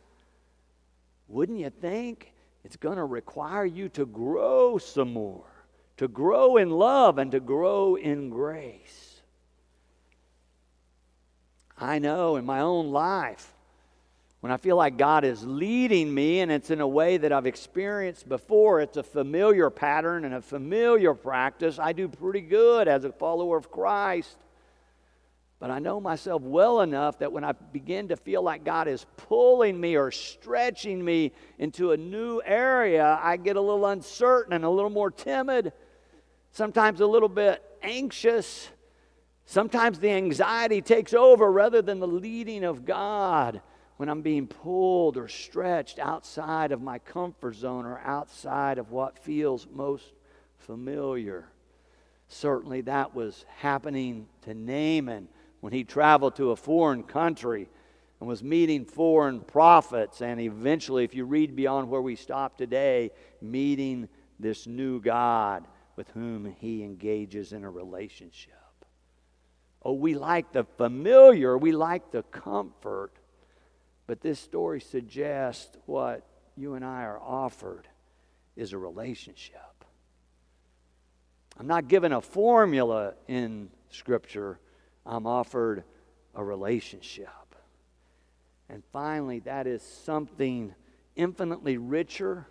wouldn't 1.27 1.59
you 1.59 1.71
think 1.71 2.33
it's 2.63 2.77
going 2.77 2.99
to 2.99 3.05
require 3.05 3.65
you 3.65 3.89
to 3.91 4.05
grow 4.05 4.77
some 4.77 5.13
more, 5.13 5.47
to 5.97 6.07
grow 6.07 6.59
in 6.59 6.71
love 6.71 7.17
and 7.17 7.33
to 7.33 7.41
grow 7.41 7.97
in 7.97 8.29
grace? 8.29 9.23
I 11.79 11.99
know 11.99 12.37
in 12.37 12.45
my 12.45 12.61
own 12.61 12.91
life, 12.91 13.53
when 14.41 14.53
I 14.53 14.59
feel 14.59 14.77
like 14.77 14.99
God 14.99 15.25
is 15.25 15.43
leading 15.43 16.13
me 16.13 16.41
and 16.41 16.53
it's 16.53 16.71
in 16.71 16.83
a 16.83 16.87
way 16.87 17.17
that 17.17 17.33
I've 17.33 17.47
experienced 17.47 18.29
before, 18.29 18.83
it's 18.83 18.99
a 18.99 19.03
familiar 19.03 19.71
pattern 19.71 20.27
and 20.27 20.35
a 20.35 20.43
familiar 20.43 21.15
practice, 21.15 21.79
I 21.79 21.95
do 21.95 22.07
pretty 22.07 22.43
good 22.43 22.87
as 22.87 23.05
a 23.05 23.13
follower 23.13 23.57
of 23.57 23.71
Christ. 23.71 24.37
But 25.61 25.71
I 25.71 25.79
know 25.79 26.01
myself 26.01 26.43
well 26.43 26.81
enough 26.81 27.19
that 27.21 27.33
when 27.33 27.45
I 27.45 27.53
begin 27.53 28.09
to 28.09 28.17
feel 28.17 28.43
like 28.43 28.65
God 28.65 28.89
is 28.89 29.07
pulling 29.17 29.81
me 29.81 29.97
or 29.97 30.11
stretching 30.11 31.03
me 31.03 31.33
into 31.59 31.93
a 31.93 31.97
new 31.97 32.43
area, 32.45 33.19
I 33.23 33.37
get 33.37 33.57
a 33.57 33.61
little 33.61 33.87
uncertain 33.87 34.53
and 34.53 34.65
a 34.65 34.69
little 34.69 34.91
more 34.91 35.11
timid, 35.11 35.73
sometimes 36.51 37.01
a 37.01 37.07
little 37.07 37.29
bit 37.29 37.63
anxious. 37.83 38.69
Sometimes 39.47 39.99
the 39.99 40.11
anxiety 40.11 40.83
takes 40.83 41.15
over 41.15 41.51
rather 41.51 41.83
than 41.83 42.01
the 42.01 42.09
leading 42.09 42.65
of 42.65 42.85
God 42.85 43.63
when 43.97 44.09
I'm 44.09 44.23
being 44.23 44.47
pulled 44.47 45.17
or 45.17 45.29
stretched 45.29 45.99
outside 45.99 46.73
of 46.73 46.83
my 46.83 46.99
comfort 46.99 47.55
zone 47.55 47.87
or 47.87 48.01
outside 48.05 48.79
of 48.79 48.91
what 48.91 49.19
feels 49.19 49.69
most 49.73 50.13
familiar. 50.59 51.47
Certainly 52.29 52.83
that 52.83 53.15
was 53.15 53.45
happening 53.59 54.27
to 54.43 54.55
Naaman 54.55 55.29
when 55.65 55.73
he 55.73 55.83
traveled 55.83 56.37
to 56.37 56.51
a 56.51 56.57
foreign 56.57 57.03
country 57.03 57.71
and 58.21 58.29
was 58.29 58.43
meeting 58.43 58.85
foreign 58.85 59.41
prophets, 59.41 60.21
and 60.21 60.39
eventually, 60.39 61.05
if 61.05 61.15
you 61.15 61.25
read 61.25 61.57
beyond 61.57 61.89
where 61.89 62.03
we 62.03 62.17
stop 62.17 62.59
today, 62.59 63.11
meeting 63.41 64.07
this 64.39 64.67
new 64.67 65.01
God 65.01 65.67
with 65.97 66.07
whom 66.11 66.55
he 66.61 66.83
engages 66.83 67.55
in 67.55 67.65
a 67.65 67.71
relationship. 67.71 68.53
Oh, 69.83 69.95
we 69.95 70.13
like 70.13 70.53
the 70.53 70.65
familiar, 70.65 71.57
we 71.57 71.73
like 71.73 72.11
the 72.11 72.25
comfort, 72.25 73.13
but 74.07 74.21
this 74.21 74.39
story 74.39 74.83
suggests 74.83 75.75
what 75.87 76.27
you 76.59 76.75
and 76.75 76.85
I 76.85 77.05
are 77.05 77.19
offered 77.19 77.89
is 78.55 78.75
a 78.75 78.79
relationship. 78.79 79.87
I'm 81.59 81.67
not 81.67 81.89
given 81.89 82.13
a 82.13 82.21
formula 82.21 83.15
in 83.29 83.71
Scripture, 83.89 84.59
I'm 85.07 85.27
offered 85.27 85.85
a 86.35 86.43
relationship. 86.43 87.29
And 88.69 88.83
finally, 88.93 89.41
that 89.41 89.67
is 89.67 89.83
something 89.83 90.75
infinitely 91.17 91.77
richer 91.77 92.47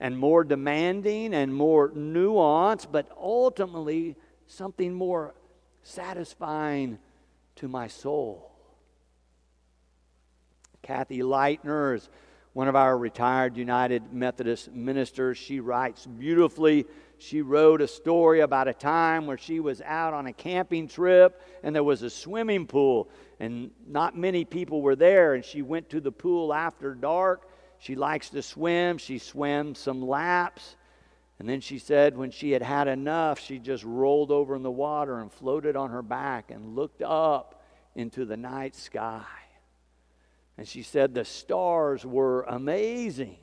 and 0.00 0.18
more 0.18 0.44
demanding 0.44 1.34
and 1.34 1.54
more 1.54 1.90
nuanced, 1.90 2.86
but 2.90 3.10
ultimately 3.16 4.16
something 4.46 4.92
more 4.92 5.34
satisfying 5.82 6.98
to 7.56 7.68
my 7.68 7.88
soul. 7.88 8.52
Kathy 10.82 11.18
Leitner 11.18 11.96
is 11.96 12.08
one 12.52 12.68
of 12.68 12.76
our 12.76 12.96
retired 12.96 13.56
United 13.56 14.12
Methodist 14.12 14.72
ministers. 14.72 15.36
She 15.36 15.60
writes 15.60 16.06
beautifully 16.06 16.86
she 17.18 17.42
wrote 17.42 17.82
a 17.82 17.88
story 17.88 18.40
about 18.40 18.68
a 18.68 18.72
time 18.72 19.26
where 19.26 19.36
she 19.36 19.58
was 19.58 19.82
out 19.82 20.14
on 20.14 20.26
a 20.26 20.32
camping 20.32 20.86
trip 20.86 21.42
and 21.64 21.74
there 21.74 21.82
was 21.82 22.02
a 22.02 22.10
swimming 22.10 22.66
pool 22.66 23.10
and 23.40 23.70
not 23.86 24.16
many 24.16 24.44
people 24.44 24.82
were 24.82 24.96
there. 24.96 25.34
And 25.34 25.44
she 25.44 25.62
went 25.62 25.90
to 25.90 26.00
the 26.00 26.12
pool 26.12 26.54
after 26.54 26.94
dark. 26.94 27.50
She 27.80 27.96
likes 27.96 28.30
to 28.30 28.42
swim. 28.42 28.98
She 28.98 29.18
swam 29.18 29.74
some 29.74 30.06
laps. 30.06 30.76
And 31.40 31.48
then 31.48 31.60
she 31.60 31.78
said 31.78 32.16
when 32.16 32.30
she 32.30 32.52
had 32.52 32.62
had 32.62 32.86
enough 32.86 33.40
she 33.40 33.58
just 33.58 33.82
rolled 33.82 34.30
over 34.30 34.54
in 34.54 34.62
the 34.62 34.70
water 34.70 35.18
and 35.18 35.32
floated 35.32 35.74
on 35.74 35.90
her 35.90 36.02
back 36.02 36.50
and 36.52 36.76
looked 36.76 37.02
up 37.02 37.64
into 37.96 38.24
the 38.24 38.36
night 38.36 38.76
sky. 38.76 39.24
And 40.56 40.66
she 40.66 40.82
said 40.82 41.14
the 41.14 41.24
stars 41.24 42.06
were 42.06 42.42
amazing 42.42 43.38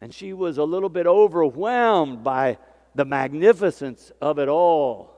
and 0.00 0.14
she 0.14 0.32
was 0.32 0.58
a 0.58 0.64
little 0.64 0.88
bit 0.88 1.06
overwhelmed 1.06 2.24
by 2.24 2.58
the 2.94 3.04
magnificence 3.04 4.10
of 4.20 4.38
it 4.38 4.48
all. 4.48 5.16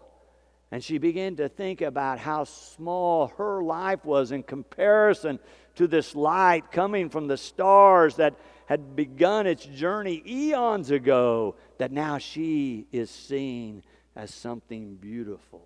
And 0.70 0.82
she 0.82 0.98
began 0.98 1.36
to 1.36 1.48
think 1.48 1.82
about 1.82 2.18
how 2.18 2.44
small 2.44 3.28
her 3.38 3.62
life 3.62 4.04
was 4.04 4.32
in 4.32 4.42
comparison 4.42 5.38
to 5.76 5.86
this 5.86 6.14
light 6.16 6.72
coming 6.72 7.10
from 7.10 7.28
the 7.28 7.36
stars 7.36 8.16
that 8.16 8.34
had 8.66 8.96
begun 8.96 9.46
its 9.46 9.64
journey 9.66 10.22
eons 10.26 10.90
ago, 10.90 11.56
that 11.78 11.92
now 11.92 12.18
she 12.18 12.86
is 12.90 13.10
seen 13.10 13.82
as 14.16 14.32
something 14.32 14.96
beautiful. 14.96 15.62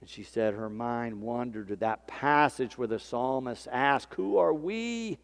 And 0.00 0.10
she 0.10 0.22
said 0.22 0.54
her 0.54 0.68
mind 0.68 1.22
wandered 1.22 1.68
to 1.68 1.76
that 1.76 2.06
passage 2.06 2.76
where 2.76 2.88
the 2.88 2.98
psalmist 2.98 3.66
asked, 3.72 4.14
Who 4.14 4.36
are 4.36 4.52
we 4.52 5.18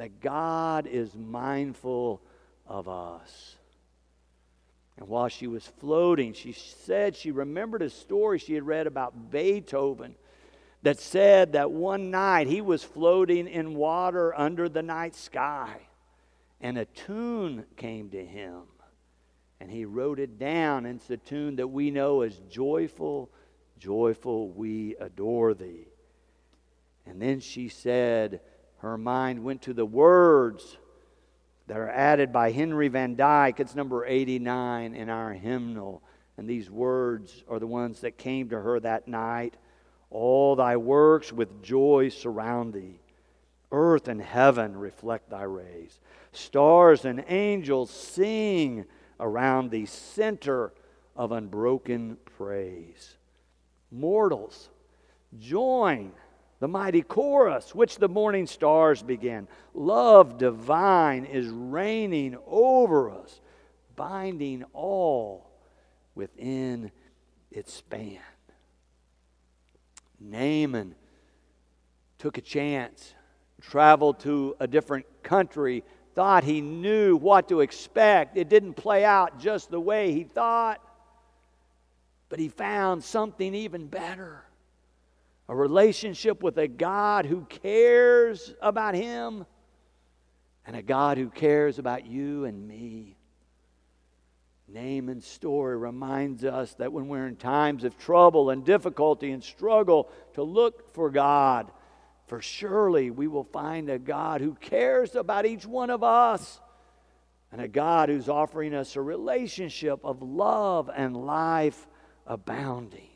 that 0.00 0.18
God 0.18 0.86
is 0.86 1.14
mindful 1.14 2.22
of 2.66 2.88
us? 2.88 3.56
And 4.96 5.06
while 5.06 5.28
she 5.28 5.46
was 5.46 5.66
floating, 5.78 6.32
she 6.32 6.52
said 6.52 7.14
she 7.14 7.30
remembered 7.30 7.82
a 7.82 7.90
story 7.90 8.38
she 8.38 8.54
had 8.54 8.66
read 8.66 8.86
about 8.86 9.30
Beethoven 9.30 10.14
that 10.82 10.98
said 10.98 11.52
that 11.52 11.70
one 11.70 12.10
night 12.10 12.46
he 12.46 12.62
was 12.62 12.82
floating 12.82 13.46
in 13.46 13.74
water 13.74 14.34
under 14.34 14.70
the 14.70 14.80
night 14.80 15.14
sky 15.14 15.76
and 16.62 16.78
a 16.78 16.86
tune 16.86 17.66
came 17.76 18.08
to 18.08 18.24
him 18.24 18.62
and 19.60 19.70
he 19.70 19.84
wrote 19.84 20.18
it 20.18 20.38
down. 20.38 20.86
And 20.86 20.96
it's 20.96 21.08
the 21.08 21.18
tune 21.18 21.56
that 21.56 21.68
we 21.68 21.90
know 21.90 22.22
as 22.22 22.40
Joyful, 22.50 23.28
Joyful, 23.78 24.48
We 24.48 24.96
Adore 24.98 25.52
Thee. 25.52 25.88
And 27.04 27.20
then 27.20 27.40
she 27.40 27.68
said, 27.68 28.40
her 28.80 28.96
mind 28.96 29.44
went 29.44 29.62
to 29.62 29.74
the 29.74 29.86
words 29.86 30.78
that 31.66 31.78
are 31.78 31.90
added 31.90 32.32
by 32.32 32.50
Henry 32.50 32.88
Van 32.88 33.14
Dyke. 33.14 33.60
It's 33.60 33.74
number 33.74 34.04
89 34.04 34.94
in 34.94 35.08
our 35.08 35.32
hymnal. 35.32 36.02
And 36.36 36.48
these 36.48 36.70
words 36.70 37.44
are 37.48 37.58
the 37.58 37.66
ones 37.66 38.00
that 38.00 38.16
came 38.16 38.48
to 38.48 38.60
her 38.60 38.80
that 38.80 39.06
night. 39.06 39.56
All 40.10 40.56
thy 40.56 40.78
works 40.78 41.32
with 41.32 41.62
joy 41.62 42.08
surround 42.08 42.72
thee. 42.72 42.98
Earth 43.70 44.08
and 44.08 44.20
heaven 44.20 44.76
reflect 44.76 45.30
thy 45.30 45.42
rays. 45.42 46.00
Stars 46.32 47.04
and 47.04 47.24
angels 47.28 47.90
sing 47.90 48.86
around 49.20 49.70
the 49.70 49.86
center 49.86 50.72
of 51.14 51.32
unbroken 51.32 52.16
praise. 52.36 53.16
Mortals, 53.92 54.70
join 55.38 56.12
the 56.60 56.68
mighty 56.68 57.02
chorus 57.02 57.74
which 57.74 57.96
the 57.96 58.08
morning 58.08 58.46
stars 58.46 59.02
begin. 59.02 59.48
Love 59.74 60.38
divine 60.38 61.24
is 61.24 61.48
reigning 61.48 62.36
over 62.46 63.10
us, 63.10 63.40
binding 63.96 64.62
all 64.74 65.50
within 66.14 66.92
its 67.50 67.72
span. 67.72 68.18
Naaman 70.20 70.94
took 72.18 72.36
a 72.36 72.42
chance, 72.42 73.14
traveled 73.62 74.20
to 74.20 74.54
a 74.60 74.66
different 74.66 75.06
country, 75.22 75.82
thought 76.14 76.44
he 76.44 76.60
knew 76.60 77.16
what 77.16 77.48
to 77.48 77.60
expect. 77.60 78.36
It 78.36 78.50
didn't 78.50 78.74
play 78.74 79.02
out 79.02 79.40
just 79.40 79.70
the 79.70 79.80
way 79.80 80.12
he 80.12 80.24
thought, 80.24 80.84
but 82.28 82.38
he 82.38 82.48
found 82.48 83.02
something 83.02 83.54
even 83.54 83.86
better 83.86 84.44
a 85.50 85.54
relationship 85.54 86.44
with 86.44 86.58
a 86.58 86.68
God 86.68 87.26
who 87.26 87.44
cares 87.44 88.54
about 88.62 88.94
him 88.94 89.44
and 90.64 90.76
a 90.76 90.82
God 90.82 91.18
who 91.18 91.28
cares 91.28 91.80
about 91.80 92.06
you 92.06 92.44
and 92.44 92.68
me. 92.68 93.16
Naaman's 94.68 95.26
story 95.26 95.76
reminds 95.76 96.44
us 96.44 96.74
that 96.74 96.92
when 96.92 97.08
we're 97.08 97.26
in 97.26 97.34
times 97.34 97.82
of 97.82 97.98
trouble 97.98 98.50
and 98.50 98.64
difficulty 98.64 99.32
and 99.32 99.42
struggle, 99.42 100.08
to 100.34 100.44
look 100.44 100.94
for 100.94 101.10
God. 101.10 101.72
For 102.28 102.40
surely 102.40 103.10
we 103.10 103.26
will 103.26 103.42
find 103.42 103.90
a 103.90 103.98
God 103.98 104.40
who 104.40 104.54
cares 104.54 105.16
about 105.16 105.46
each 105.46 105.66
one 105.66 105.90
of 105.90 106.04
us 106.04 106.60
and 107.50 107.60
a 107.60 107.66
God 107.66 108.08
who's 108.08 108.28
offering 108.28 108.72
us 108.72 108.94
a 108.94 109.02
relationship 109.02 109.98
of 110.04 110.22
love 110.22 110.88
and 110.94 111.16
life 111.16 111.88
abounding. 112.24 113.09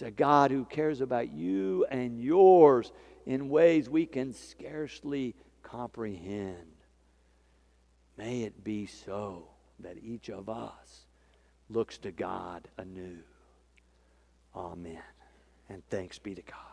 It's 0.00 0.08
a 0.08 0.10
God 0.10 0.50
who 0.50 0.64
cares 0.64 1.02
about 1.02 1.30
you 1.30 1.84
and 1.90 2.22
yours 2.22 2.90
in 3.26 3.50
ways 3.50 3.86
we 3.86 4.06
can 4.06 4.32
scarcely 4.32 5.34
comprehend. 5.62 6.72
May 8.16 8.44
it 8.44 8.64
be 8.64 8.86
so 8.86 9.48
that 9.80 9.98
each 10.02 10.30
of 10.30 10.48
us 10.48 11.04
looks 11.68 11.98
to 11.98 12.12
God 12.12 12.66
anew. 12.78 13.18
Amen. 14.56 15.02
And 15.68 15.82
thanks 15.90 16.18
be 16.18 16.34
to 16.34 16.42
God. 16.42 16.69